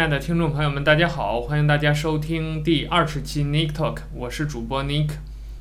[0.00, 5.10] 亲爱的听众朋友们，大家好，欢迎大家收听第二十期 Nick Talk，我是主播 Nick。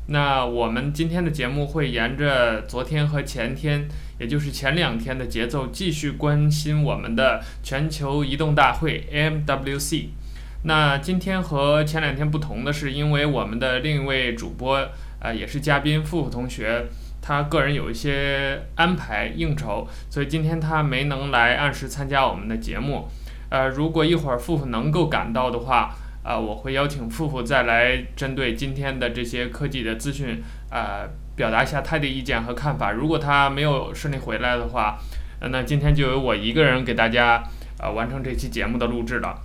[0.08, 10.06] 那我们今天的节目会沿着昨天和前天，也就是前两天的节奏，继续关心我们的全球移动大会 MWC。
[10.64, 14.88] 那今天和前两天不同的是，因为我们的另一位主播，
[15.20, 16.86] 呃，也是嘉宾付付同学。
[17.22, 23.10] 他个人有一些安排应酬，所以今天他没能来按时参加我们的节目。
[23.50, 32.92] 呃，如果一会儿付付能够赶到的话，呃，我会邀请付付再来针对今天的这些科技的资讯，呃，表达一下他的意见和看法。
[32.92, 34.98] 如果他没有顺利回来的话，
[35.42, 37.44] 那今天就由我一个人给大家
[37.80, 39.40] 呃完成这期节目的录制了。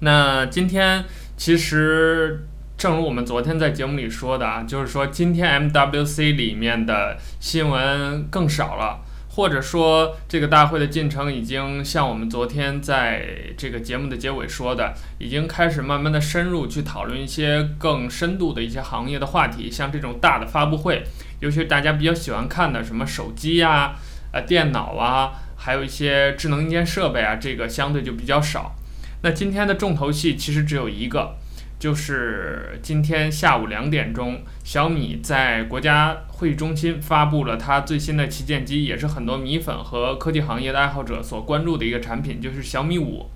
[0.00, 1.04] 那今天
[1.36, 2.46] 其实。
[2.74, 8.98] 正如我们昨天在节目里说的啊，就是说今天 MWC 里面的新闻更少了，
[9.34, 21.02] 或者说这个大会的进程已经像我们昨天在这个节目的结尾说的，已经开始慢慢的深入去讨论一些更深度的一些行业的话题，像这种大的发布会，
[21.40, 23.94] 尤其是大家比较喜欢看的什么手机呀、
[24.32, 28.74] 呃电脑啊，还有一些智能硬件设备啊，这个相对就比较少。
[29.22, 31.36] 那今天的重头戏其实只有一个。
[31.82, 43.28] 就是今天下午两点钟，小米在国家会议中心发布了它最新的旗舰机，也是很多米粉和科技行业的爱好者所关注的一个产品，就是小米五。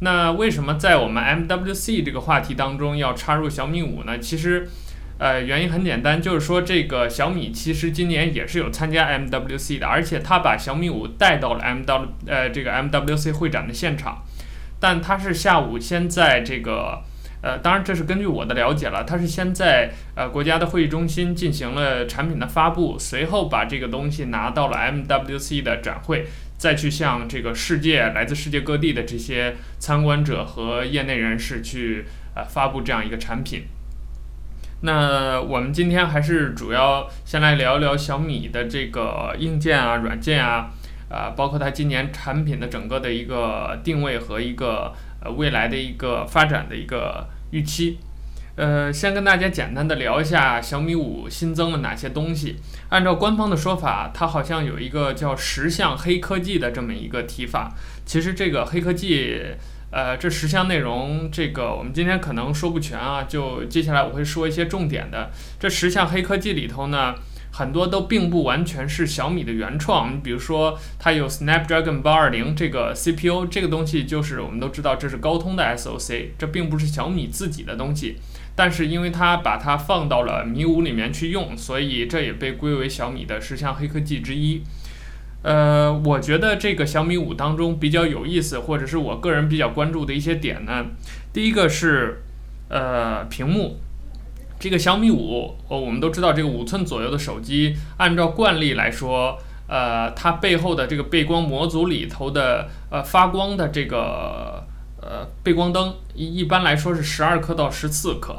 [0.00, 4.18] 那为什么在我们 MWC 这个话题当中要插入小米五呢？
[4.18, 4.68] 其实，
[5.20, 14.24] 呃，原因很简单，就是说这个小米其实今年也是有参加 MWC 的，而且他把小米五带到了 MW 呃这个 MWC 会展的现场，
[14.80, 17.04] 但他是下午先在这个。
[17.42, 26.26] 呃，当然这是根据我的了解了，他是先在呃国家的会议中心进行了产品的发布，随后把这个东西拿到了 MWC 的展会，
[26.56, 33.64] 再去向这个世界来自世界各地的这些参观者和业内人士去呃发布这样一个产品。
[34.82, 40.70] 那我们今天还是主要先来聊一聊小米的这个硬件啊、软件啊，
[41.08, 44.92] 啊、呃，包括它今年产品的整个的一个定位和一个
[45.26, 47.28] 呃未来的一个发展的一个。
[47.52, 47.96] 预期，
[48.56, 52.56] 呃，先跟大家简单的聊一下小米五新增了哪些东西。
[52.88, 57.72] 按照官方的说法，它好像有一个叫“十项黑科技”的这么一个提法。
[58.04, 59.40] 其实这个黑科技，
[59.92, 65.30] 呃，这十项内容，这个我们今天可能说不全啊，就接下来我会说一些重点的。
[65.60, 67.14] 这十项黑科技里头呢。
[67.56, 78.16] 很多都并不完全是小米的原创，你比如说它有 Snapdragon 八二零这个 CPU，这个东西就是我们都知道这是高通的 SoC，这并不是小米自己的东西，
[78.54, 84.60] 但是因为它把它放到了米五里面去用，所以这也被归为小米的十项黑科技之一。
[85.42, 90.84] 呃，我觉得这个小米五当中比较有意思，或者是我个人比较关注的一些点呢，
[91.32, 92.22] 第一个是
[92.68, 93.80] 呃屏幕。
[94.58, 104.64] 这个小米五，哦，我们都知道，这个五寸左右的手机，按照惯例来说，呃，它背后的这个背光模组里头的呃发光的这个
[105.00, 108.36] 呃背光灯，一一般来说是十二颗到十四颗。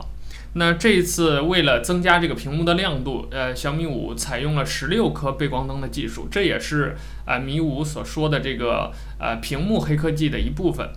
[0.53, 10.89] 那这一次为了增加这个屏幕的亮度，呃，小米五采用了十六颗背光灯的技术，这也是、呃、米五所说的这个呃屏幕黑科技的一部分。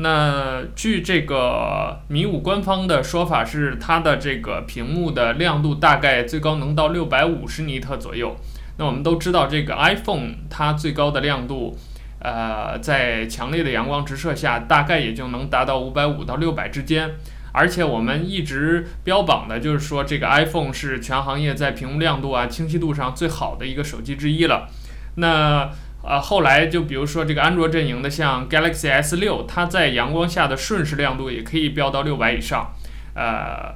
[0.00, 8.36] 那据这个米五官方的说法是，它的这个屏幕的亮度大概最高能到六百五十尼特左右。
[8.76, 11.76] 那我们都知道，这个 iPhone 它最高的亮度，
[12.20, 17.10] 呃，在强烈的阳光直射下，大概也就能达到五百五到六百之间。
[17.50, 24.68] 而且我们一直标榜的就是说，这个 iPhone 是全行业在屏幕亮度啊、清晰度上最好的一个手机之一了。
[25.16, 25.68] 那
[26.08, 32.72] 呃，后来就比如说这个安卓阵营的，像 Galaxy S 六，它在阳光下的瞬时亮度也可以飙到六百以上。
[33.14, 33.74] 呃，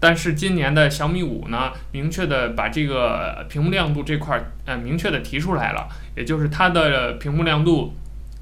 [0.00, 5.86] 但是今年的小米五呢，明确的把这个屏幕亮度这块儿呃明确的提出来了，
[6.16, 7.92] 也就是它的屏幕亮度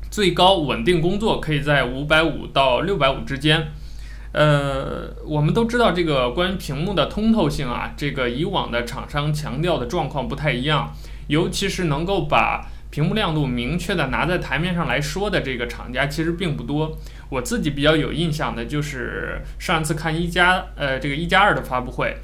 [0.08, 3.72] 最高稳定工作可以在五百五到六百五之间。
[4.30, 10.94] 呃，我们都知道这个关于屏幕的通透性啊，这个以往的厂商强调的状况不太一样，
[11.26, 16.96] 尤其是能够把屏幕亮度明确的拿在台面上来说的这个厂家其实并不多。
[17.30, 22.18] 我自己比较有印象的就是上次看一加呃这个一加二的发布会，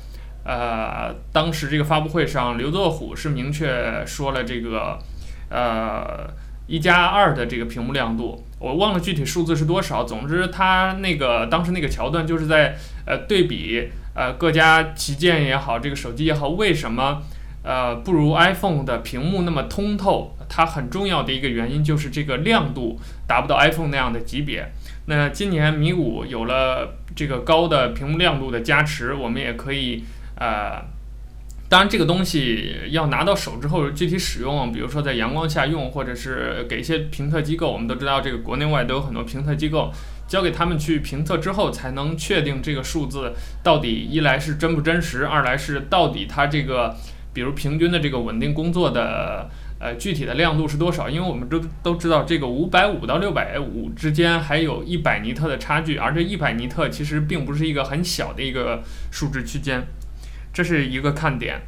[0.44, 4.98] 呃当时这个发布会上刘作虎是明确说了这个
[5.48, 6.28] 呃
[6.66, 10.04] 一加二的这个屏幕亮度，我忘了具体数字是多少。
[10.04, 12.76] 总之他那个当时那个桥段就是在
[13.06, 17.22] 呃对比呃各家旗舰也好，这个手机也好，为什么？
[17.62, 24.72] 呃，不如 iPhone 的屏幕那么通透，它很重要的一个原因就是这个亮度达不到 iPhone 那样的级别。
[25.06, 30.04] 那今年米五有了这个高的屏幕亮度的加持，我们也可以
[30.36, 30.82] 呃，
[31.68, 39.90] 当然这个东西要拿到手之后具体使用，比如说在阳光下用，或者是给一些评测机构，我们都知道这个国内外都有很多评测机构，
[40.26, 43.32] 交给他们去评测之后，才能确定这个数字
[43.62, 46.94] 到底一来是真不真实，二来是到底它这个
[47.32, 49.48] 比如平均的这个稳定工作的。
[49.80, 51.08] 呃，具体的亮度是多少？
[51.08, 58.82] 因为我们都都知道，这个五百五到六百五之间还有一百尼特的差距，而这一百尼特其实并不是一个很小的一个
[59.12, 59.86] 数值区间，
[60.52, 61.60] 这是一个看点。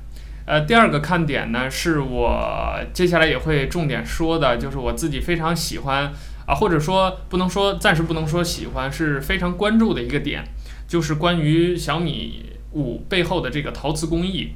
[0.44, 6.12] 呃，第二个看点呢，是我接下来也会重点说的，就是我自己非常喜欢
[6.46, 10.42] 啊，或者说不能说暂时不能说喜欢，是非常关注的一个点，
[10.88, 14.54] 就是关于小米五背后的这个陶瓷工艺。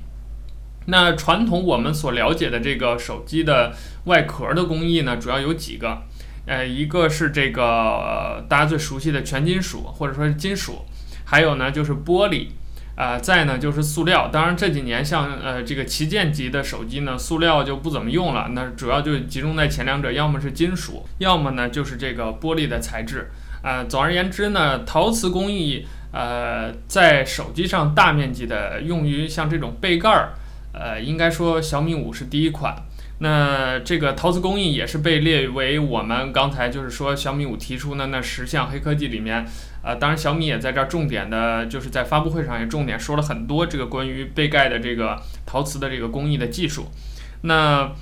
[0.86, 3.72] 那传统我们所了解的这个手机的
[4.04, 6.02] 外壳的工艺呢，主要有几个，
[6.46, 10.84] 呃，一个是这个，大家最熟悉的全金属或者说是金属，
[11.24, 12.48] 还有呢就是玻璃，
[12.96, 14.28] 啊，呃，再呢就是塑料。
[14.28, 23.30] 当然这几年像呃这个旗舰级的手机呢，塑料就不怎么用了，那主要就集中在前两者，要么是金属，要么呢就是这个玻璃的材质。
[23.62, 30.34] 啊，呃，总而言之呢，陶瓷工艺呃在手机上大面积的用于像这种背盖儿。
[30.74, 32.74] 呃，应该说小米五是第一款，
[33.20, 39.46] 那这个陶瓷工艺也是被列为我们刚才就是说小米五提出的那十项黑科技里面，
[39.82, 46.88] 呃，当然小米也在这儿重点的，就是在发布会上也重点说了很多这个关于背盖的这个陶瓷的这个工艺的技术。
[47.42, 47.92] 那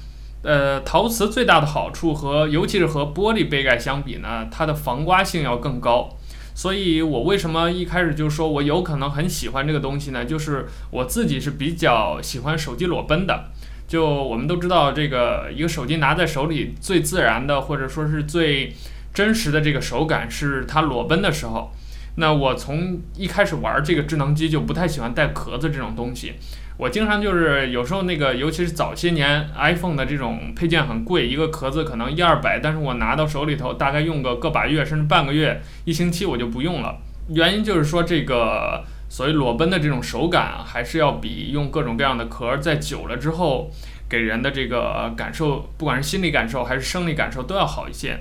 [0.42, 6.16] 呃，陶瓷最大的好处和尤其是和玻璃背盖相比呢，它的防刮性要更高。
[6.54, 10.24] 所以我为什么一开始就说我有可能很喜欢这个东西呢？
[10.24, 13.50] 就是我自己是比较喜欢手机裸奔的。
[13.88, 18.74] 就我们都知道，这个一个手机拿在手里最自然的，或者说是最
[19.12, 21.70] 真实的这个手感是它裸奔的时候。
[22.16, 26.34] 那我从一开始玩这个智能机就不太喜欢带壳子这种东西。
[26.82, 36.98] 我经常就是有时候那个，尤其是早些年 iPhone 的这种配件很贵，一个壳子可能一二百，但是我拿到手里头大概用个个把月甚至半个月、一星期我就不用了。
[37.28, 43.70] 原因就是说这个所谓裸奔的这种手感，还是要比用各种各样的壳在久了之后
[44.08, 48.18] 给人的这个感受，不管是心理感受还是生理感受都要好一些。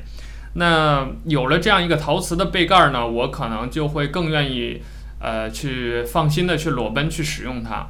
[0.53, 4.83] 那有了这样一个陶瓷的背盖呢，我可能就会更愿意
[5.19, 7.87] 呃去放心的去裸奔去使用它。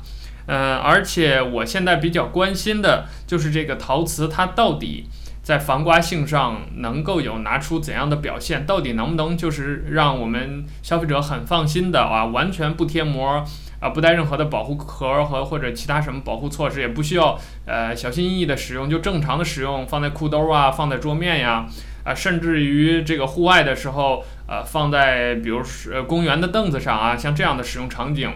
[0.48, 5.08] 呃，而且我现在比较关心的就是这个陶瓷，它到底
[5.44, 8.66] 在防刮性上能够有拿出怎样的表现？
[8.66, 13.44] 到底能不能就是让我们消费者很放心的啊，完全不贴膜
[13.80, 21.66] 啊，不带任何的保护壳和或者其他什么保护措施，也不需要呃小心翼翼的使用，就正常的使用，放在裤兜啊，放在桌面呀，
[22.04, 28.32] 啊，甚至于这个户外的时候，呃，放在比如是公园的凳子上啊，像这样的使用场景。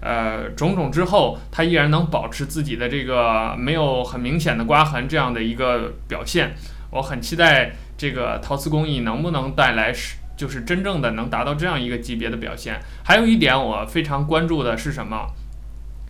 [0.00, 6.54] 呃，种种之后，它依然能保持自己的这个没有很明显的刮痕这样的一个表现。
[6.90, 12.80] 我很期待这个陶瓷工艺能不能带来是就是真正的能达到这样一个级别的表现。
[13.04, 15.26] 还有一点我非常关注的是什么？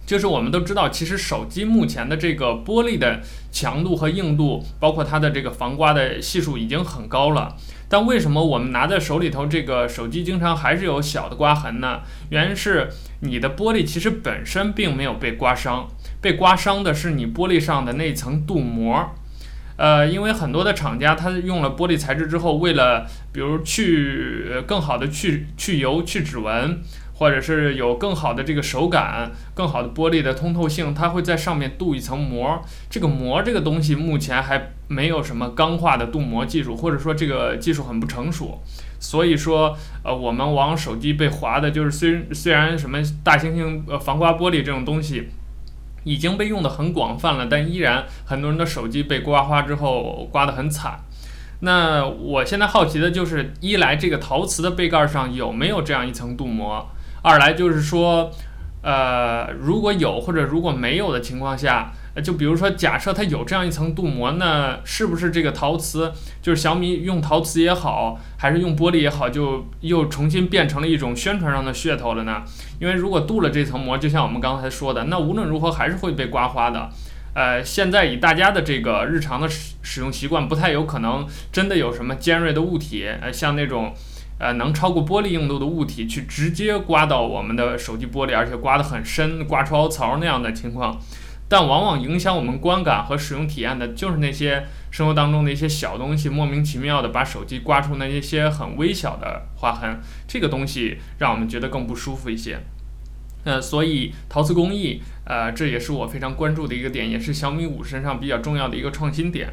[0.09, 3.21] 就是我们都知道，其实手机目前的这个玻璃的
[3.53, 7.55] 强度和硬度，包括它的这个防刮的系数已经很高了。
[7.91, 12.00] 但为什么我们拿在手里头这个手机经常还是有小的刮痕呢？
[12.31, 12.88] 原因是
[13.21, 15.87] 你的玻璃其实本身并没有被刮伤，
[16.23, 19.11] 被刮伤的是你玻璃上的那层镀膜。
[19.77, 26.81] 呃，因为很多的厂家他用了玻璃材质之后，为了比如去更好的去去油、去指纹。
[27.18, 32.62] 或者是有更好的这个手感，更好的玻璃的通透性，它会在上面镀一层膜。
[32.88, 38.62] 这个膜这个东西目前还没有什么钢化的镀膜技术，或者说这个技术很不成熟。
[39.00, 45.28] 所以说，呃，我们往手机被划的，就是虽虽然什么大猩猩呃防刮玻璃这种东西
[46.04, 51.00] 已经被用得很广泛了，但依然很多人的手机被刮花之后刮得很惨。
[51.60, 56.88] 那我现在好奇的就是，一来这个陶瓷的背盖上有没有这样一层镀膜？
[57.22, 58.30] 二来就是说，
[58.82, 72.42] 呃，如果有或者如果没有的情况下，就比如说假设它有这样一层镀膜，那是不是这个陶瓷就是小米用陶瓷也好，还是用玻璃也好，就又重新变成了一种宣传上的噱头了呢？
[72.80, 76.88] 因为如果镀了这层膜，就像我们刚才说的，那无论如何还是会被刮花的。
[77.34, 83.92] 呃，现在以大家的这个日常的使使用习惯，不太有可能真的有什么尖锐的物体，呃，像那种。
[84.38, 90.97] 呃，能超过玻璃硬度的物体去直接刮到我们的手机玻璃，而且刮得很深，刮出凹槽那样的情况，
[91.49, 102.61] 但往往影响我们观感和使用体验的，就是那些生活当中的一些小东西，莫名其妙的把手机刮出那一些很微小的划痕，这个东西让我们觉得更不舒服一些。
[103.45, 109.52] 呃，所以陶瓷工艺，呃，这也是我非常关注的一个点，也是小米五身上比较重要的一个创新点。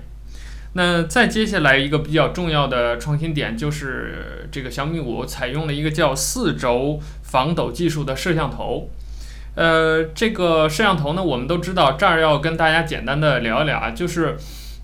[0.77, 8.89] 那再接下来一个比较重要的创新点，就是这个小米五采用了一个叫四轴防抖技术的摄像头。
[9.55, 14.35] 呃，这个摄像头呢，我们都知道，这儿要跟大家简单的聊一聊啊，就是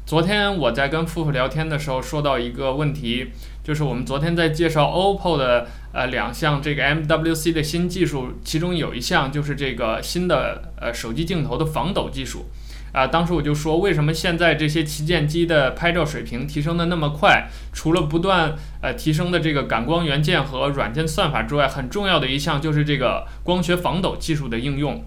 [0.06, 3.28] 昨天我在跟夫妇聊天的时候说到一个问题，
[3.62, 12.46] 就是我们昨天在介绍 OPPO 的呃两项这个 MWC 的新技术，其中有一项就是这个新的呃手机镜头的防抖技术。
[12.92, 17.48] 啊，当时我就说，为什么现在这些旗舰机的拍照水平提升的那么快？
[17.72, 25.04] 除了不断呃提升的这个感光元件和软件算法之外，很重要的一项就是这个光学防抖技术的应用。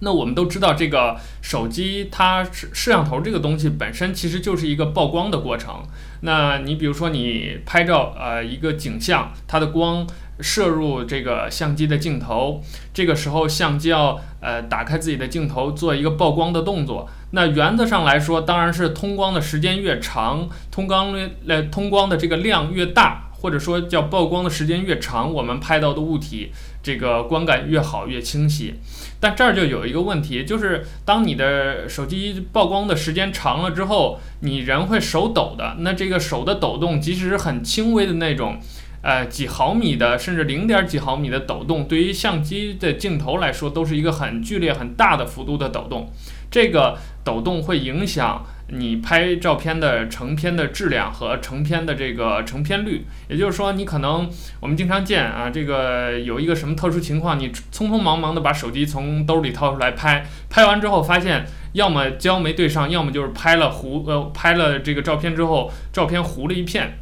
[0.00, 5.82] 那我们都知道，这个手机它摄摄像头这个东西本身其实就是一个曝光的过程。
[6.20, 10.06] 那你比如说你拍照呃一个景象，它的光。
[10.40, 12.62] 摄入这个相机的镜头，
[12.94, 17.08] 这个时候相机要呃打开自己的镜头做一个曝光的动作。
[17.32, 21.14] 那原则上来说，当然是通光的时间越长，通光
[21.46, 26.52] 呃通光的这个量越大，或者说叫曝光的时间越长，我们拍到的物体
[26.82, 28.74] 这个观感越好越清晰。
[29.20, 35.74] 但这儿就有一个问题，就是当你的手机曝光的时间长了之后，你人会手抖的。
[35.80, 38.58] 那这个手的抖动，即使是很轻微的那种。
[39.00, 46.12] 呃，几毫米的，甚至零点几毫米的抖动，对于相机的镜头来说，都是一个很剧烈、很大的幅度的抖动。
[46.50, 53.04] 这个抖动会影响你拍照片的成片的质量和成片的这个成片率。
[53.28, 54.28] 也就是说，你可能
[54.60, 66.98] 我们经常见啊，这个有一个什么特殊情况，你匆匆忙忙的把手机从兜里掏出来拍，拍完之后发现，要么焦没对上，要么就是拍了糊，呃，拍了这个照片之后，照片糊了一片。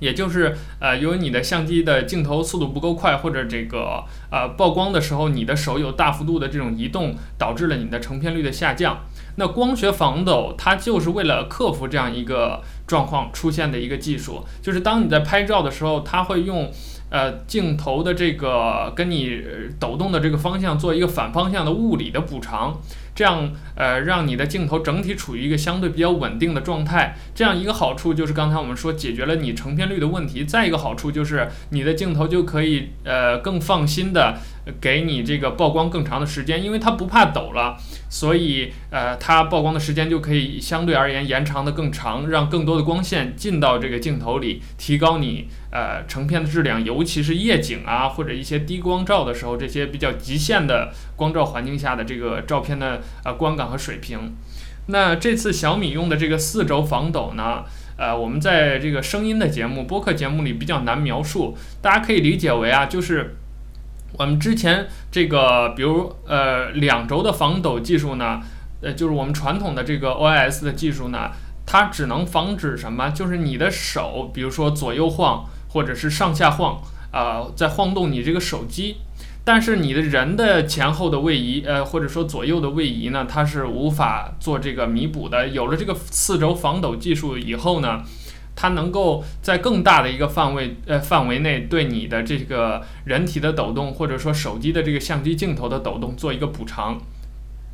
[0.00, 9.00] 也就是呃，由于你的相机的镜头速度不够快，或者这个呃曝光的时候，你的手有大幅度的这种移动，导致了你的成片率的下降。
[9.36, 16.70] 那光学防抖它就是为了克服这样一个状况出现的一个技术，就是当你在拍照的时候，它会用
[17.10, 19.40] 呃镜头的这个跟你
[19.78, 22.80] 抖动的这个方向做一个反方向的物理的补偿。
[23.18, 27.16] 这样，呃，让你的镜头整体处于一个相对比较稳定的状态。
[27.34, 30.44] 这样一个好处就是刚才我们说解决了你成片率的问题。
[30.44, 34.38] 再一个好处就是你的镜头就可以，呃，更放心的
[34.80, 37.76] 给你这个曝光更长的时间，因为它不怕抖了，
[38.08, 45.48] 所以，呃，它曝光的时间就可以相对而言延长的更长，让更多的光线进到这个镜头里，提高你。
[45.70, 54.34] 呃，成片的质量，尤其是夜景啊，或者一些低光照的时候，这些比较极限的光照环境下的这个照片的呃观感和水平。
[54.86, 57.64] 那这次小米用的这个四轴防抖呢，
[57.96, 63.36] 呃，我们在这个声音的节目、播客节目里比较难描述，大家可以理解为啊，就是
[64.14, 68.40] 我们之前这个，比如呃两轴的防抖技术呢，
[68.80, 71.30] 呃，就是我们传统的这个 OIS 的技术呢，
[71.66, 73.10] 它只能防止什么？
[73.10, 75.44] 就是你的手，比如说左右晃。
[75.70, 76.80] 或者是上下晃，
[77.12, 78.96] 啊、在晃动你这个手机，
[79.48, 85.48] 但是你的人的前后的位移，呃，或者说左右的位移呢，它是无法做这个弥补的。
[85.48, 88.02] 有了这个四轴防抖技术以后呢，
[88.54, 96.98] 它能够在更大的一个范围，呃，范围内对你的这个人体的抖动，或者说手机的这个相机镜头的抖动做一个补偿。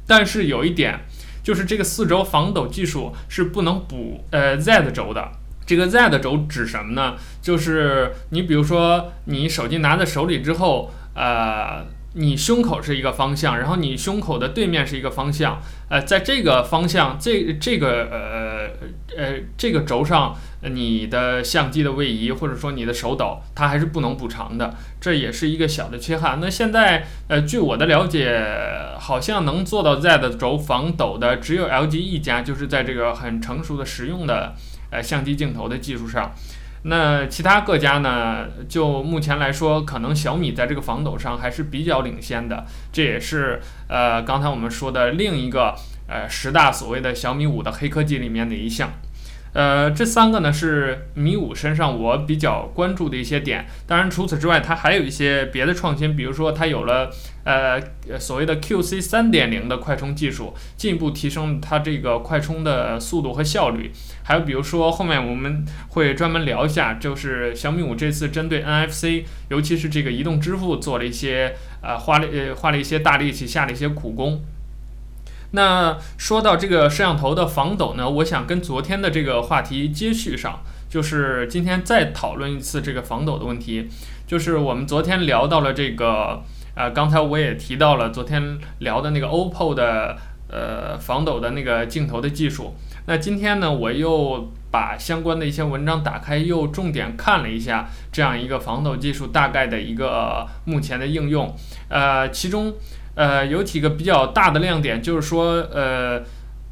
[0.06, 1.00] 但是有一点，
[1.42, 5.28] 就是这个四轴防抖技术是不能补呃 Z 轴的。
[5.66, 7.16] 这个 Z 轴指什么呢？
[7.42, 18.70] 就是你比如说，你手机拿在手里之后，呃，你胸口是一个方向，然后你胸口的对面是一个方向，呃，在这个方向，这这个呃
[19.16, 26.38] 呃这个轴上，你的相机的位移或者说你的手抖，它还是不能补偿的，这也是一个小的缺憾。
[26.40, 28.44] 那现在，呃，据我的了解，
[28.98, 34.54] 好像能做到 Z 轴防抖的只有 LG 一家，就是在这个很成熟的实用的。
[34.90, 36.32] 呃，相机镜头的技术上，
[36.86, 38.46] 那其他各家呢？
[38.68, 42.66] 就目前来说，可能小米在这个防抖上还是比较领先的。
[42.92, 45.74] 这也是呃，刚才我们说的另一个
[46.06, 48.92] 呃十大所谓的小米五的黑科技里面的一项。
[49.54, 53.64] 呃，这三个呢是米五身上我比较关注的一些点。
[53.86, 57.08] 当然，除此之外，它还有一些别的创新，比如说它有了
[57.44, 57.80] 呃
[58.18, 63.92] 所谓的 QC 三点零的快充技术，进一步提升它这个快充的速度和效率。
[64.26, 74.42] 还有比如说后面我们会专门聊一下，就是小米五这次针对 NFC，尤其是这个移动支付做了一些呃花了呃花了一些大力气，下了一些苦功。
[75.50, 83.88] 那说到这个摄像头的防抖呢，我想跟昨天的这个话题接续上，就是今天再讨论一次这个防抖的问题。
[84.26, 86.42] 就是我们昨天聊到了这个，
[86.74, 90.16] 呃，刚才我也提到了昨天聊的那个 OPPO 的
[90.48, 92.74] 呃防抖的那个镜头的技术。
[93.06, 101.54] 那今天呢，我又把相关的一些文章打开，又重点看了一下这样一个防抖技术大概的一个目前的应用。
[101.88, 102.72] 呃，其中
[103.14, 106.22] 呃有几个比较大的亮点，就是说呃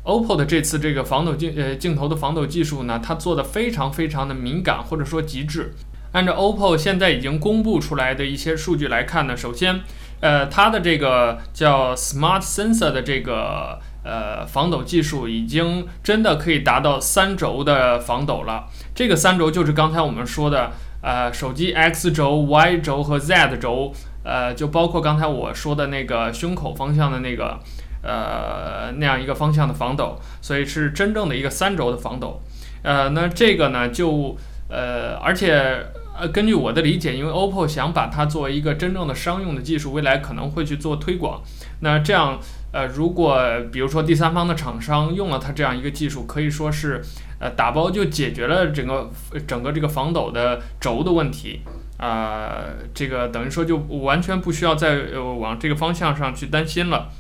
[0.04, 5.74] ，OPPO 的这次这个防抖镜呃镜头的防抖技术呢，它做的非常非常的敏感，或者说极致。
[6.12, 9.80] 按照 OPPO 现在已经公布出来的一些数据来看呢，首先
[10.20, 13.78] 呃它的这个叫 Smart Sensor 的这个。
[14.04, 18.66] 呃，防抖技术已经真的可以达到三轴的防抖了。
[18.94, 23.92] 这个三轴就是刚才我们说的，呃，手机 X 轴、Y 轴和 Z 轴，
[24.25, 27.59] 呃，就包括刚才我说的那个胸口方向的那个，
[28.02, 32.40] 呃，那样一个方向的防抖，所以是真正的一个三轴的防抖。
[32.82, 34.37] 呃，那这个呢，就
[34.68, 35.87] 呃，而且
[36.19, 41.42] 呃，根据我的理解，因为 OPPO 想把它作为一个真正的商用的技术，未来可能会去做推广。
[41.81, 42.38] 那这样。
[42.75, 43.38] 呃，如果
[43.71, 47.02] 比如说第三方的厂商用了它这样一个技术，可以说是
[47.38, 49.11] 呃打包就解决了整个
[49.47, 51.61] 整个这个防抖的轴的问题，
[51.99, 52.64] 啊、
[52.95, 57.11] 这个等于说就完全不需要再往这个方向上去担心了。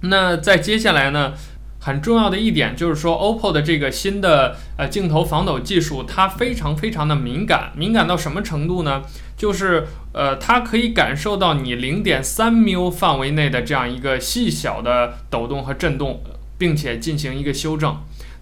[0.00, 1.34] 那在接下来呢，
[1.84, 9.02] 很重要的一点就是说，OPPO 的这个新的呃镜头防抖技术，它非常非常的敏感，敏感到什么程度呢？
[9.36, 16.22] 就是呃，它可以感受到你零点三缪范围内的这样一个细小的抖动和震动，
[16.56, 17.94] 并且进行一个修正。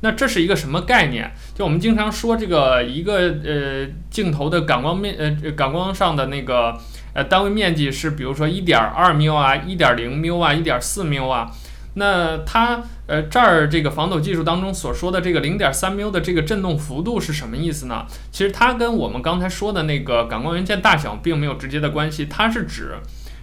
[0.03, 1.33] 那这是一个什么概念？
[1.53, 6.79] 就我们经常说这个一个呃镜头的感光面呃感光上的那个
[7.13, 11.51] 呃单位面积是，比如说一点二缪啊，一点零缪啊，一点四缪啊。
[11.95, 18.07] 那它呃这儿这个防抖技术当中所说的这个零点三缪的这个震动幅度是什么意思呢？
[18.31, 22.95] 其实它跟我们刚才说的那个感光元件大小并没有直接的关系，它是指，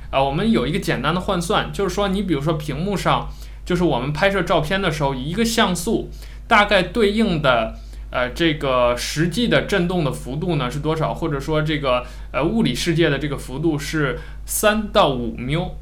[0.10, 3.30] 呃我们有一个简单的换算，就是说你比如说屏幕上，
[3.64, 6.10] 就是我们拍摄照片的时候，一个像素
[6.48, 7.76] 大概对应的
[8.10, 11.14] 呃这个实际的震动的幅度呢是多少？
[11.14, 15.76] 或者说这个呃物理世界的这个幅度是三到五缪，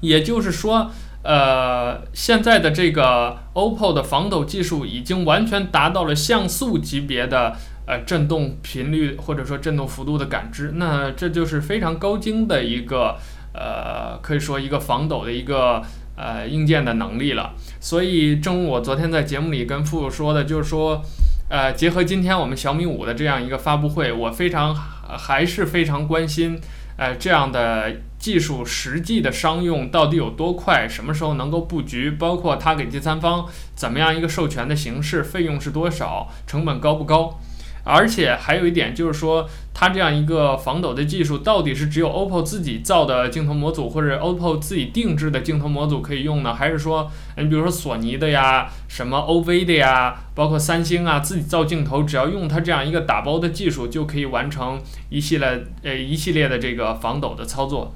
[0.00, 0.90] 也就是说。
[1.24, 7.56] 呃，现在的这个 OPPO 的防抖技术已经完全达到了像素级别的
[7.86, 13.16] 呃震动频率或者说震动幅度的感知，那这就是非常高精的一个
[13.54, 15.82] 呃可以说一个防抖的一个
[16.14, 17.54] 呃硬件的能力了。
[17.80, 21.02] 所以，正如我昨天在节目里跟富说的，就是说，
[21.48, 26.60] 呃，结合今天我们小米五的这样一个发布会，我非常还是非常关心。
[26.96, 27.92] 呃，这样的
[28.24, 30.88] 技术实际的商用到底有多快？
[30.88, 32.12] 什么时候能够布局？
[32.12, 35.22] 包括它给第三方怎么样一个授权的形式？
[35.22, 36.30] 费用是多少？
[36.46, 37.38] 成本高不高？
[37.86, 46.54] 而且还有一点就是说，它这样一个防抖的技术，到底是只有 OPPO 自己造的镜头模组，或者 OPPO 自己定制的镜头模组可以用呢？
[46.54, 57.92] 还是说，你比如说索尼的呀，什么 OV 的呀，包括三星啊，自己造镜头，只要用它这样一个打包的技术，就可以完成一系列呃一系列的这个防抖的操作。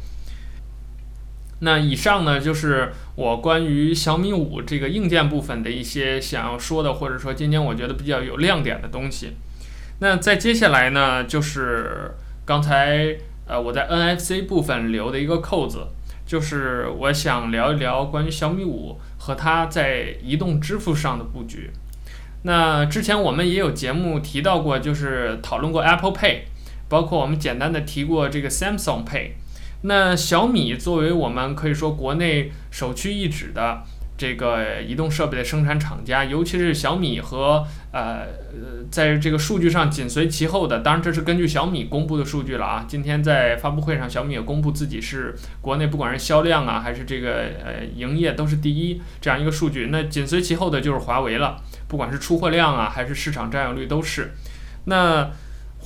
[1.61, 9.33] 那以上呢，就是我关于小米五这个硬件部分的一些想要说的，或者说今天我觉得比较有亮点的东西。
[9.99, 12.13] 那再接下来呢，就是
[12.45, 13.17] 刚才
[13.47, 15.89] 呃我在 NFC 部分留的一个扣子，
[16.25, 21.71] 就是我想聊一聊关于小米五和它在移动支付上的布局。
[22.43, 26.43] 那之前我们也有节目提到过，就是讨论过 Apple Pay，
[26.89, 29.33] 包括我们简单的提过这个 Samsung Pay。
[29.83, 33.83] 那小米作为我们可以说国内首屈一指的。
[34.19, 38.27] 这个移动设备的生产厂家，尤其是小米和呃，
[38.91, 42.85] 在这个数据上紧随其后的，当然这是根据小米公布的数据了啊。
[42.89, 49.91] 今天在发布会上，小米也公布自己是国内不管是销量啊，还是这个呃营业都是第一这样一个数据。
[49.93, 54.33] 那紧随其后的就是华为了，不管是出货量啊，还是市场占有率都是。
[54.87, 55.31] 那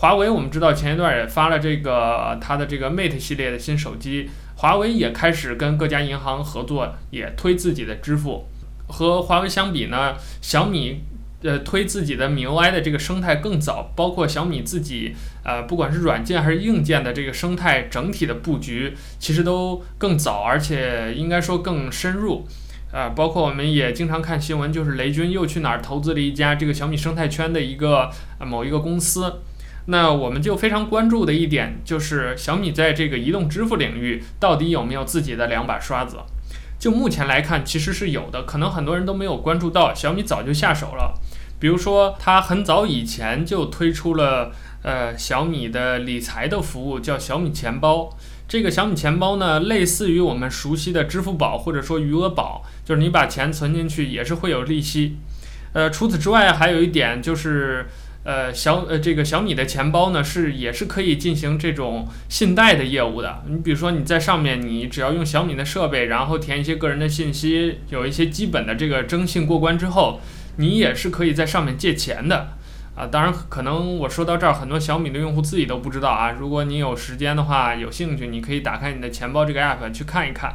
[0.02, 4.28] 华为我们知道前一段也发了这个它的这个 Mate 系列的新手机。
[4.56, 8.44] 华为也开始跟各家银行合作，也推自己的支付。
[8.88, 11.02] 和华为相比呢，小米
[11.42, 22.44] 呃推自己的 MIUI 的这个生态更早，包括小米自己呃不管是软件还是硬件的这个生态整体的布局，其实都更早，而且应该说更深入。
[22.92, 28.10] 呃，包括我们也经常看新闻，就是雷军又去哪儿投资了一家这个小米生态圈的一个
[28.40, 29.42] 呃某一个公司。
[29.86, 36.18] 那我们就非常关注的一点就是小米在这个移动支付领域到底有没有自己的两把刷子？
[36.78, 41.14] 就目前来看，其实是有的，可能很多人都没有关注到，小米早就下手了。
[41.60, 44.50] 比如说，它很早以前就推出了
[44.82, 48.10] 呃小米的理财的服务，叫小米钱包。
[48.48, 55.16] 这个小米钱包呢，类似于我们熟悉的支付宝或者说余额宝，就是你把钱存进去也是会有利息。
[55.72, 57.86] 呃，除此之外，还有一点就是。
[58.24, 63.42] 呃，小呃，这个小米的钱包呢，是也是可以进行这种信贷的业务的。
[63.48, 70.20] 你比如说你在上面，你只要用小米的设备，然后填一些个人的信息，有一些基本的这个征信过关之后，
[70.58, 72.50] 你也是可以在上面借钱的。
[72.94, 76.30] 啊，当然可能我说到这儿，很多小米的用户自己都不知道啊。
[76.30, 80.52] 如果你有时间的话，有兴趣，你可以打开你的钱包这个 app 去看一看。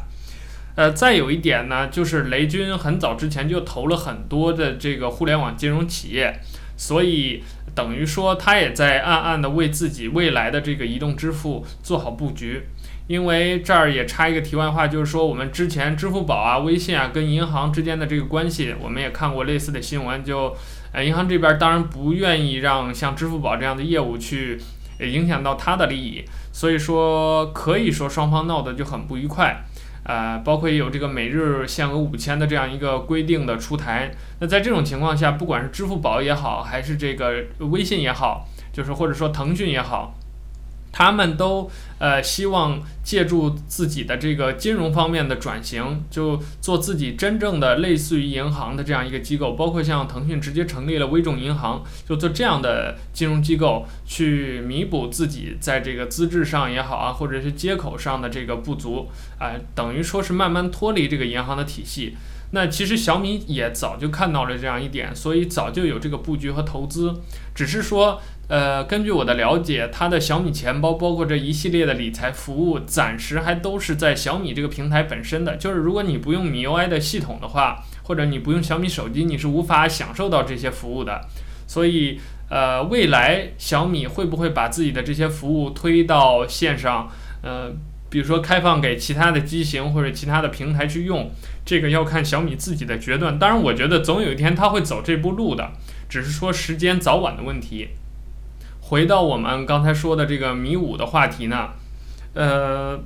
[0.76, 6.40] 呃，再有一点呢，就是雷军很早之前就投了很多的这个互联网金融企业。
[6.78, 7.44] 所以
[7.76, 12.64] 等于说，他也在暗暗的为自己未来的这个移动支付做好布局。
[13.08, 20.22] 因为这儿也插一个题外话，就是说我们之前支付宝啊、微信啊跟银行之间的这个关系，我们也看过类似的新闻。
[20.24, 20.54] 就
[20.92, 24.60] 呃，银行这边当然不愿意让像支付宝这样的业务去
[25.00, 29.64] 影响到他的利益，所以说可以说双方闹得就很不愉快。
[30.08, 34.10] 呃，包括有这个每日限额五千的这样一个规定的出台。
[34.40, 40.17] 那在这种情况下，不管是支付宝也好，还是这个微信也好，就是或者说腾讯也好。
[40.98, 59.08] 他们都呃希望借助自己的这个金融方面的转型，就做自己真正的类似于银行的这样一个机构，包括像腾讯直接成立了微众银行，就做这样的金融机构去弥补自己在这个资质上也好啊，或者是接口上的这个不足，
[59.38, 62.18] 啊、等于说是慢慢脱离这个银行的体系。
[62.52, 67.14] 那其实小米也早就看到了这样一点，所以早就有这个布局和投资，
[67.54, 75.58] 只是说，呃，根据我的了解，它的小米钱包包括这一系列的理财服务，暂时还都是在小米这个平台本身的。
[75.58, 81.28] 就是如果你不用米 UI 的系统的话，或者你不用小米手机，你是无法享受到这些服务的。
[81.68, 82.18] 所以，
[82.50, 87.10] 呃，未来小米会不会把自己的这些服务推到线上？
[87.42, 87.74] 呃。
[88.10, 91.30] 比如说开放给其他的机型或者其他的平台去用，
[91.68, 93.38] 这个要看小米自己的决断。
[93.38, 95.74] 当然，我觉得总有一天他会走这步路的，
[96.08, 97.90] 只是说时间早晚的问题。
[98.80, 101.72] 回到我们刚才说的这个米五的话题呢，
[102.34, 102.98] 呃，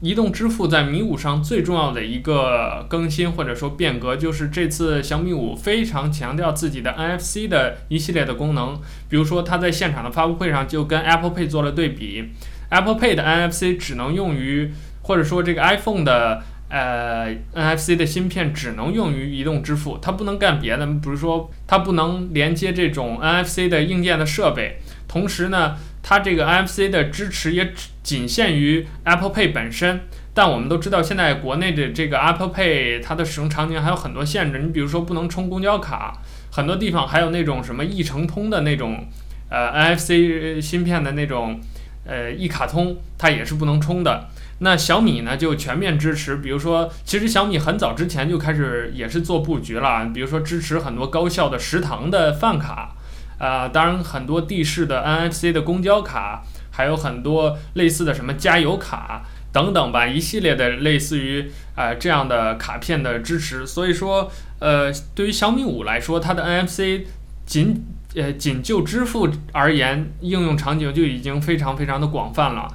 [0.00, 8.80] 移动支付在米五上最重要的一个更新或者说变革，就是这次小米五非常强调自己的 NFC 的一系列的功能。
[9.10, 12.30] 比如说，他在现场的发布会上就跟 Apple Pay 做了对比。
[12.70, 20.86] Apple Pay 的 NFC 只能用于，或者说这个 iPhone 的呃 NFC 的芯片只能用于移动支付，它不能干别的。
[20.86, 24.80] 比如说，它不能连接这种 NFC 的硬件的设备。
[25.06, 30.00] 同时呢，它这个 NFC 的支持也仅限于 Apple Pay 本身。
[30.34, 34.58] 但我们都知道，现在国内的这个 Apple Pay 它的使用场景还有很多限制。
[34.58, 36.18] 你比如说，不能充公交卡，
[36.52, 39.06] 很多地方还有那种什么一程通的那种
[39.48, 41.60] 呃 NFC 芯片的那种。
[42.04, 44.30] 呃，一卡通它也是不能充的。
[44.60, 52.94] 那小米呢就全面支持，比如说，其实小米很早之前就开始也是做布局了，比如说支持很多高校的食堂的饭卡，
[53.38, 63.66] 啊、呃，当然很多地市的 NFC 的公交卡，还有很多类似的什么加油卡等等吧，一系列的类似于啊、呃、这样的卡片的支持。
[63.66, 67.04] 所以说，呃，对于小米五来说，它的 NFC
[67.46, 67.84] 仅。
[68.14, 72.66] 呃，仅就支付而言，应用场景就已经非常非常的广泛了，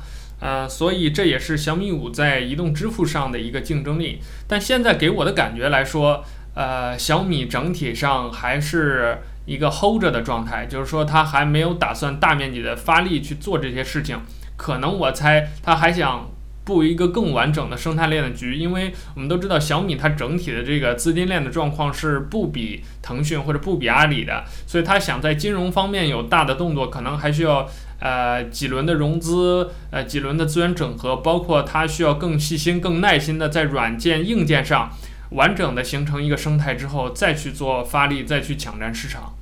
[0.44, 4.20] 呃，所以这也是小米五在移动支付上的一个竞争力。
[4.46, 14.20] 但现在给我的感觉来说，呃，小米整体上还是一个 hold 着的状态，就是说它还没有打算大面积的发力去做这些事情，
[14.58, 16.30] 可能我猜它还想。
[16.66, 27.70] 布一个更完整的生态链的局，因为我们都知道小米它整体的这个资金链的状况是不比腾讯或者不比阿里的，所以它想在金融方面有大的动作，可能还需要
[28.04, 34.92] 呃几轮的融资，呃几轮的资源整合，包括它需要更细心、更耐心的在软件、硬件上
[35.32, 39.34] 完整的形成一个生态之后，再去做发力，再去抢占市场。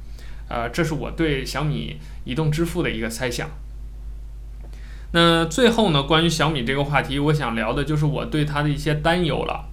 [0.48, 3.50] 呃，这是我对小米移动支付的一个猜想。
[5.14, 9.66] 那最后呢，关于小米这个话题，我想聊的就是我对它的一些担忧了。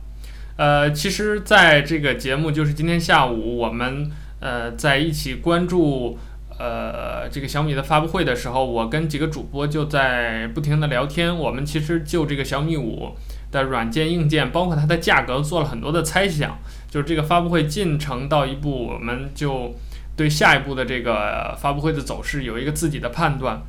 [0.57, 6.19] 呃，其实在这个节目，就是今天下午我们呃在一起关注
[6.59, 11.37] 呃这个小米的发布会的时候，我跟几个主播就在不停的聊天。
[11.37, 13.17] 我们其实就这个小米五
[13.51, 16.59] 的软件、硬件，包括它的价格，做了很多的猜想。
[16.91, 19.75] 就是这个发布会进程到一步，我们就
[20.17, 23.63] 对下一步的这个发布会的走势有一个自己的判断。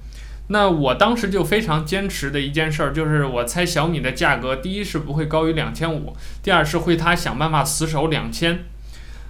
[0.48, 8.64] 那我当时就非常坚持的一件事儿，就是我猜小米的价格，第一是不会高于两千五，第二是会他想办法死守两千。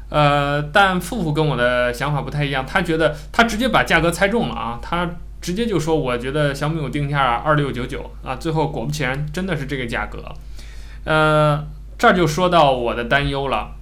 [0.09, 10.23] 呃，但富富跟我的想法不太一样，他觉得他直接把价格猜中了啊，他直接就说，我觉得小米五定价二六九九啊，最后果不其然，真的是这个价格。
[11.05, 11.65] 呃，
[11.97, 13.75] 这就说到我的担忧了，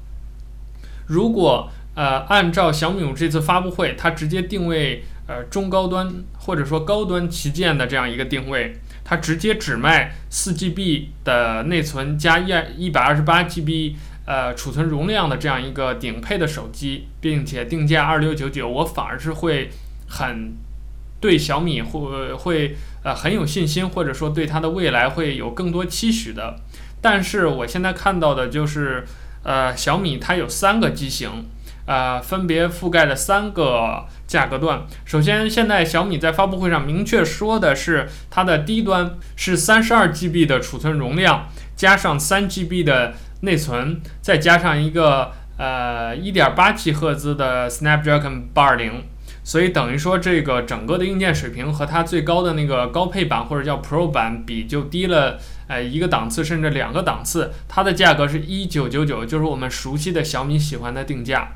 [1.07, 5.03] 如果呃按照小米五这次发布会，它直接定位。
[5.29, 6.09] 呃，中高端
[6.39, 13.93] 或者说高端旗舰的这样一个定位，它直接只卖四 GB 的内存加一一百二十八 GB
[14.27, 19.71] 呃储存容量的这样一个顶配的手机，并且定价二六九九，我反而是会
[20.07, 20.53] 很
[21.19, 26.57] 对小米会会呃很有信心，或者说对它的未来会有更多期许的。
[27.01, 29.03] 但是我现在看到的就是，
[29.43, 31.45] 呃，小米它有三个机型。
[31.87, 34.85] 呃，分别覆盖了三个价格段。
[35.05, 49.03] 首先，现在小米在发布会上明确说的是，它的低端是三十二 GB 的储存容量，加上三 GB 的内存，再加上一个呃一点八 G 赫兹的 Snapdragon 八二零。
[49.43, 57.53] 所以等于说，这个整个的硬件水平和它最高的那个高配版或者叫 Pro 版比，就低了呃一个档次，甚至两个档次。
[57.69, 61.53] 它的价格是一九九九，就是我们熟悉的小米喜欢的定价。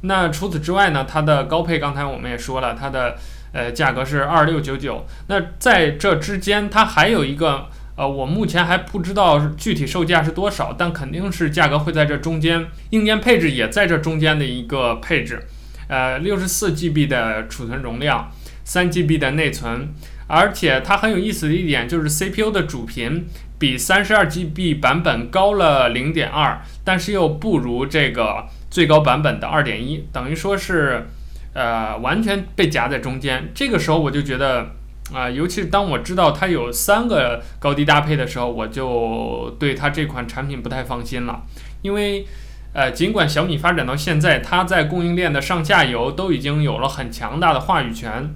[0.00, 3.16] 那除此之外呢，它的高配刚才我们也说了，它的
[3.52, 5.06] 呃价格是二六九九。
[5.26, 15.46] 那在这之间，它还有一个呃，我目前还不知道具体售价是多少，但肯定是价格会在这中间，硬件配置也在这中间的一个配置。
[15.88, 18.30] 呃，六十四 GB 的储存容量，
[18.64, 19.88] 三 GB 的内存，
[20.26, 23.26] 而且它很有意思的一点就是 CPU 的主频
[23.58, 28.46] 比三十二 GB 版本高了零点二，但是又不如这个。
[28.74, 31.06] 最高版本的二点一，等于说是，
[31.52, 33.52] 呃，完全被夹在中间。
[33.54, 34.72] 这个时候我就觉得，
[35.14, 41.44] 啊、尤其是当我知道它有三个高低搭配的时候，我就对它这款产品不太放心了。
[41.82, 42.26] 因为，
[42.72, 48.34] 呃，尽管小米发展到现在，它在供应链的上下游都已经有了很强大的话语权。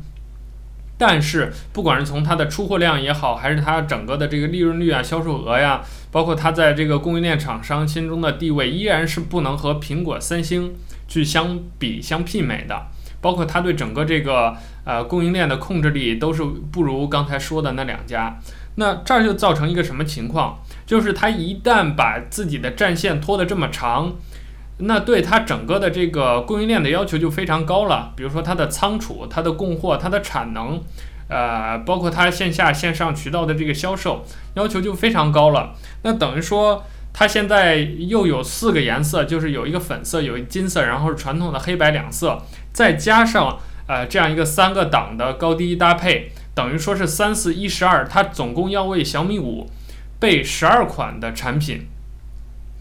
[0.96, 10.74] 但是，不管是从它的出货量也好，还是它整个的这个利润率啊、销售额呀，包括它在这个供应链厂商心中的地位，依然是不能和苹果、三星
[11.06, 12.88] 去相比、相媲美的。
[13.20, 18.38] 包括它对整个这个呃供应链的控制力，都是不如刚才说的那两家。
[18.76, 20.58] 那这儿就造成一个什么情况？
[20.86, 24.12] 就是它一旦把自己的战线拖得这么长。
[24.80, 30.80] 那对它整个的这个供应链的要求就非常高了，比如说它的仓储、它的供货、它的产能，
[31.28, 35.74] 呃，包括它线下线上渠道的这个销售，要求就非常高了。
[36.04, 42.40] 那等于说，它现在又有四个颜色，就是有一个粉色，有一金色，然后是传统的黑白两色，
[42.72, 49.68] 再加上呃这样一个三个档的高低搭配，等于说是三四一十二，它总共要为小米五
[50.20, 51.86] 备十二款的产品。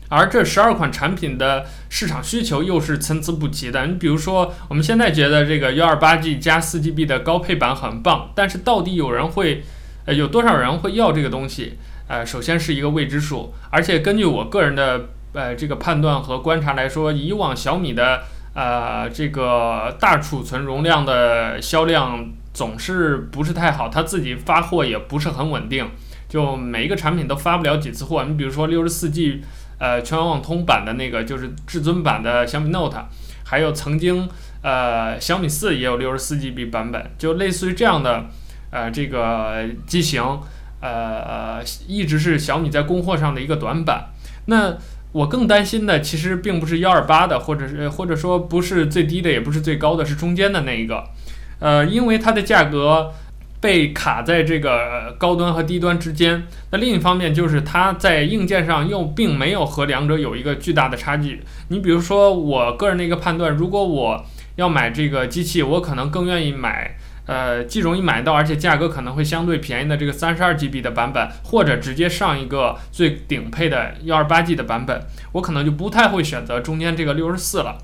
[0.09, 3.85] 而这十二款产品的市场需求又是参差不齐的。
[3.87, 9.65] 你比如说，我们现在觉得这个幺二八 G 加四 GB 的高配版很棒，但是到底有人会，
[10.05, 11.77] 呃，有多少人会要这个东西？
[12.07, 13.53] 呃，首先是一个未知数。
[13.69, 25.89] 而且根据我个人的呃这个判断和观察来说，以往小米的呃这个大储存容量的销量总是不是太好，它自己发货也不是很稳定，
[26.27, 28.23] 就每一个产品都发不了几次货。
[28.23, 29.43] 你比如说六十四 G。
[29.79, 32.97] 呃，全网通版的那个就是至尊版的小米 Note，
[33.43, 34.27] 还有曾经
[34.63, 38.25] 呃小米四也有六十四 GB 版本，就类似于这样的
[38.71, 40.39] 呃这个机型，
[40.81, 44.09] 呃一直是小米在供货上的一个短板。
[44.45, 44.77] 那
[45.11, 51.03] 我更担心的其实并不是幺二八的，或者是或者说不是最低的，也不是最高的，是中间的那一个，
[51.59, 53.13] 呃，因为它的价格。
[53.59, 56.43] 被卡在这个高端和低端之间。
[56.71, 61.41] 那另一方面就是它在硬件上又并没有和两者有一个巨大的差距。
[61.69, 64.23] 你比如说，我个人的一个判断，如果我
[64.57, 66.96] 要买这个机器，我可能更愿意买，
[67.27, 75.01] 呃，既容易买到，而且价格可能会相对便宜的这个三十二 GB 的版本，或者直接上一个最顶配的幺二八 G 的版本，
[75.33, 77.77] 我可能就不太会选择中间这个六十四了。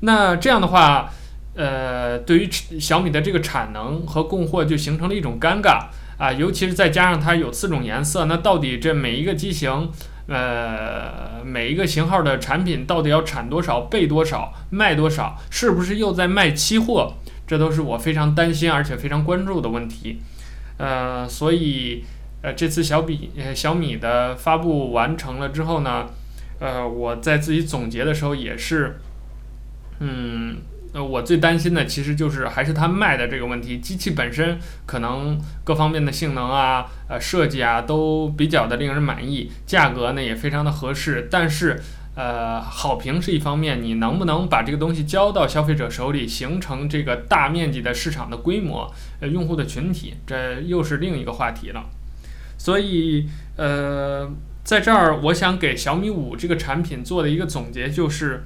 [0.00, 1.10] 那这样的话。
[1.54, 2.48] 呃，对于
[2.78, 9.90] 小米的这个产能和供货就形成了一种尴尬啊，尤其是再加上它有四种颜色，那到底这每一个机型，
[10.28, 17.14] 呃，每一个型号的产品到底要产多少、备多少、卖多少，是不是又在卖期货？
[17.48, 20.20] 这都是我非常担心而且非常关注的问题。
[20.76, 22.04] 呃，所以
[22.42, 26.06] 呃，这次小米小米的发布完成了之后呢，
[26.60, 29.00] 呃，我在自己总结的时候也是，
[29.98, 30.58] 嗯。
[30.94, 33.78] 我最担心的其实就是还是它卖的这个问题。
[33.78, 41.28] 机器本身可能各方面的性能啊、呃设计啊都比较的令人满意，价格呢也非常的合适。
[41.30, 41.80] 但是，
[42.18, 51.84] 呃，好评是一方面，你能不能把这个东西交到消费者手里，形成这个大面积的市场的规模、呃用户的群体，这又是另一个话题了。
[52.58, 54.28] 所以，呃，
[54.64, 58.42] 在这儿我想给小米五这个产品做的一个总结就是，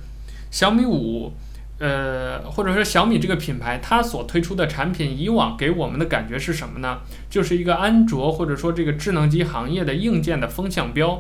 [0.51, 1.33] 小米五。
[1.79, 6.99] 呃，或者说小米这个品牌，它所推出的产品，以往给我们的感觉是什么呢？
[7.29, 11.19] 就是一个安卓或者说这个智能机行业的硬件的风向标。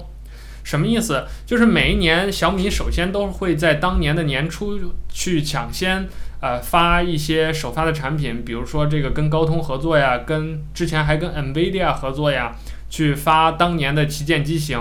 [0.64, 1.25] 什么意思？
[1.44, 6.09] 就是每一年小米首先都会在当年的年初去抢先，
[6.40, 12.57] 呃，发一些首发的产品，比如说这个跟高通合作呀，跟之前还跟 NVIDIA 合作呀。
[12.92, 14.79] 去发当年的旗舰机型，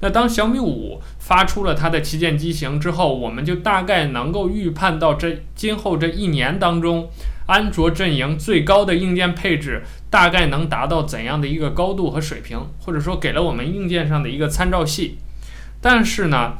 [0.00, 7.10] 那当小米五发出了它的旗舰机型之后，我们就大概能够预判到这今后这一年当中，
[7.44, 15.18] 安卓阵营最高的硬件配置大概能达到怎样的一个高度和水平，或者说给了我们硬件上的一个参照系。
[15.80, 16.54] 但是呢，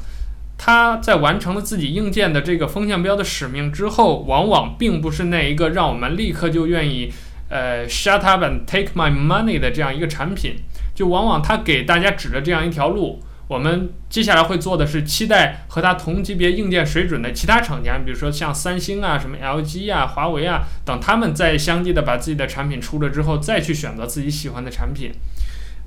[0.57, 7.13] 它在完成了自己硬件的这个风向标的使命之后，往往并不是那一个让我们立刻就愿意
[7.49, 10.57] 呃 shut up and take my money 的这样一个产品。
[10.95, 25.11] 就往往他给大家指的这样一条路，我们接下来会做的是期待和它同级别硬件水准的其他厂家，比如说像三星啊、什么 LG 啊、华为啊等，他们在相继的把自己的产品出了之后，再去选择自己喜欢的产品。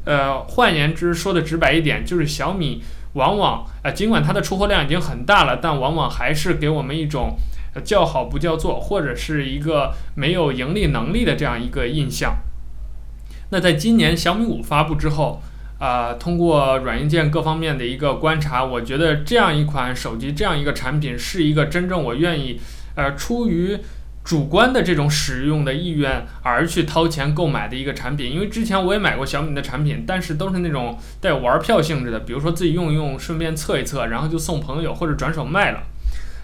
[0.03, 7.37] 呃，换言之，说的直白一点，就是小米往往呃，尽管它的出货量已经很大了，但往往还是给我们一种
[7.85, 12.39] 叫好不叫座，或者是一个没有盈利能力的这样一个印象。
[13.51, 15.41] 那在今年小米五发布之后，
[15.83, 22.57] 呃，通过软硬件各方面的一个观察，我觉得这样一款手机，这样一个产品，是一个真正我愿意，
[22.95, 23.77] 呃，出于
[24.23, 28.31] 主观的这种使用的意愿而去掏钱购买的一个产品。
[28.31, 35.83] 因为之前我也买过小米的产品，但是都是那种带玩票性质的，比如说自己用一用，顺便测一测，然后就送朋友或者转手卖了。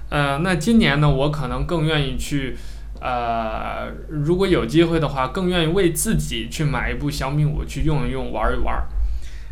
[0.10, 2.58] 呃，那今年呢，我可能更愿意去。
[3.02, 8.76] 呃，如果有机会的话，更愿意为自己去买一部小米五去用一用、玩一玩。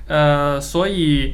[0.08, 1.34] 呃，所以，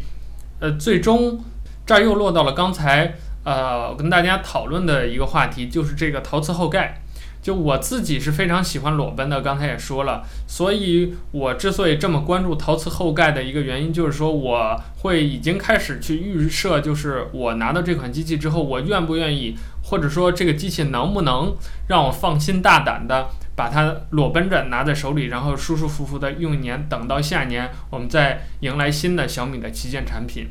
[0.59, 1.43] 呃，最终
[1.85, 6.99] 这儿又落到了刚才呃我跟大家讨论的一个话题，就是这个陶瓷后盖。
[7.43, 21.53] 就我自己是非常喜欢裸奔的，刚才也说了，所以我之所以这么关注陶瓷后盖的一个原因，就是说我会已经开始去预设，就是我拿到这款机器之后，我愿不愿意，或者说这个机器能不能
[21.89, 30.47] 让我放心大胆的把它裸奔着拿在手里，然后舒舒服服的用一年，等到下年我们再迎来新的小米的旗舰产品。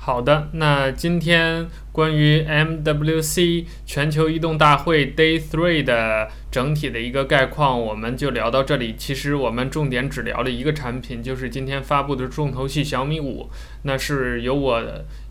[0.00, 8.94] 好的，那今天关于 MWC 全球移动大会 Day Three 的整体的一个概况，我们就聊到这里。
[8.96, 13.50] 其实我们重点只聊了一个产品，就是今天发布的重头戏小米五，
[13.82, 14.82] 那是由我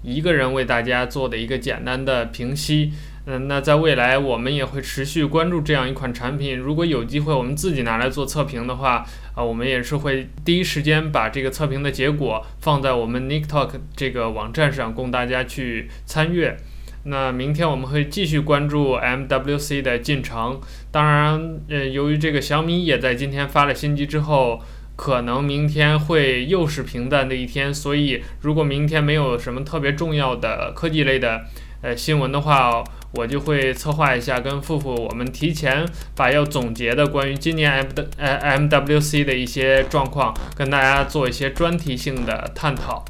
[0.04, 2.92] 一个人为大家做的一个简单的评析。
[3.30, 6.58] 嗯，那在未来我们也会持续关注这样一款产品。
[6.58, 16.56] 如果有机会我们自己拿来做测评的话，啊，我们也是会第一时间把这个测评的结果放在我们 NickTalk 这个网站上供大家去参阅。
[17.04, 20.62] 那明天我们会继续关注 MWC 的进程。
[20.90, 24.62] 当然，呃，由于这个小米也在今天发了新机之后，
[24.96, 27.74] 可能明天会又是平淡的一天。
[27.74, 31.46] 所以，如果明天没有什么特别重要的科技类的
[31.82, 43.04] 呃新闻的话，我就会策划一下，跟富富我们提前把要总结的关于今年 M 的 MWC 的一些状况，跟大家做一些专题性的探讨。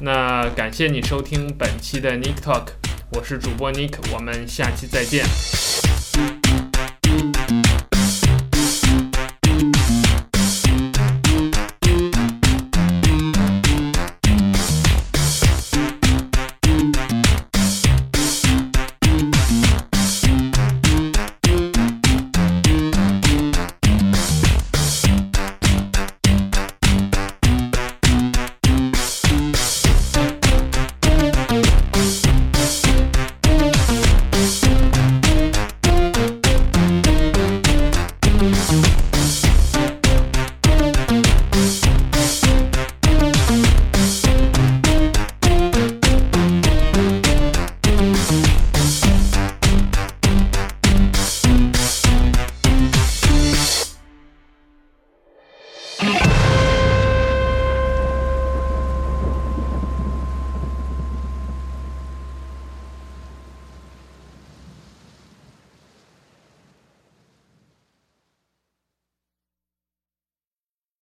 [0.00, 2.66] 那感谢你收听本期的 Nick Talk，
[3.12, 5.24] 我是主播 Nick，我们下期再见。